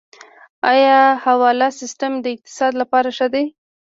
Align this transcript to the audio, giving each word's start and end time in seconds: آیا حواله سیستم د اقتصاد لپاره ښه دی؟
آیا 0.71 0.99
حواله 1.25 1.67
سیستم 1.79 2.11
د 2.19 2.25
اقتصاد 2.35 2.73
لپاره 2.81 3.09
ښه 3.17 3.27
دی؟ 3.33 3.45